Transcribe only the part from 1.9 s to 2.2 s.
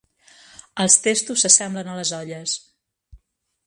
a les